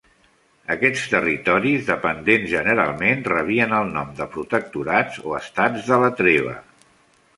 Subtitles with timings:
[0.75, 6.57] Aquests territoris dependents generalment rebien el nom de "protectorats" o "Estats de la Treva".